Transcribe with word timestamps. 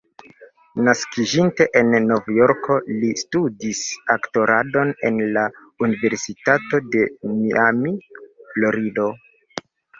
Naskiĝinte 0.85 1.67
en 1.81 1.97
Novjorko, 2.05 2.77
li 3.03 3.11
studis 3.25 3.83
aktoradon 4.15 4.95
en 5.11 5.21
la 5.37 5.45
Universitato 5.91 6.83
de 6.97 7.07
Miami, 7.37 7.97
Florido. 8.53 9.11